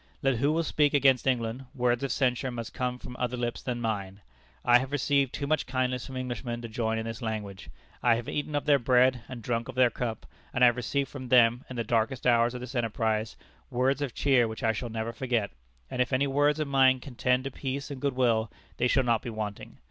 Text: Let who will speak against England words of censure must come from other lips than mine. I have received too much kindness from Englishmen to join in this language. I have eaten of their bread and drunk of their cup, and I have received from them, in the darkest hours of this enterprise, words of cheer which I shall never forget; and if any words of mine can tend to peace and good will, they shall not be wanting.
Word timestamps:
Let 0.23 0.37
who 0.37 0.51
will 0.51 0.63
speak 0.63 0.95
against 0.95 1.27
England 1.27 1.65
words 1.75 2.03
of 2.03 2.11
censure 2.11 2.49
must 2.49 2.73
come 2.73 2.97
from 2.97 3.15
other 3.19 3.37
lips 3.37 3.61
than 3.61 3.79
mine. 3.79 4.21
I 4.65 4.79
have 4.79 4.91
received 4.91 5.31
too 5.31 5.45
much 5.45 5.67
kindness 5.67 6.07
from 6.07 6.17
Englishmen 6.17 6.59
to 6.63 6.67
join 6.67 6.97
in 6.97 7.05
this 7.05 7.21
language. 7.21 7.69
I 8.01 8.15
have 8.15 8.27
eaten 8.27 8.55
of 8.55 8.65
their 8.65 8.79
bread 8.79 9.21
and 9.29 9.43
drunk 9.43 9.67
of 9.69 9.75
their 9.75 9.91
cup, 9.91 10.25
and 10.55 10.63
I 10.63 10.67
have 10.69 10.75
received 10.75 11.07
from 11.11 11.27
them, 11.29 11.65
in 11.69 11.75
the 11.75 11.83
darkest 11.83 12.25
hours 12.25 12.55
of 12.55 12.61
this 12.61 12.73
enterprise, 12.73 13.37
words 13.69 14.01
of 14.01 14.15
cheer 14.15 14.47
which 14.47 14.63
I 14.63 14.71
shall 14.73 14.89
never 14.89 15.13
forget; 15.13 15.51
and 15.91 16.01
if 16.01 16.11
any 16.11 16.25
words 16.25 16.59
of 16.59 16.67
mine 16.67 16.99
can 16.99 17.13
tend 17.13 17.43
to 17.43 17.51
peace 17.51 17.91
and 17.91 18.01
good 18.01 18.15
will, 18.15 18.51
they 18.77 18.87
shall 18.87 19.03
not 19.03 19.21
be 19.21 19.29
wanting. 19.29 19.77